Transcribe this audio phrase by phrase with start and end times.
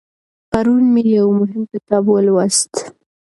[0.49, 2.73] پرون مې یو مهم کتاب ولوست.